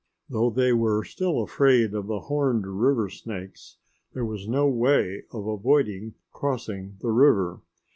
[0.31, 3.77] Though they were still afraid of the horned river snakes,
[4.13, 7.61] there was no way of avoiding crossing the river.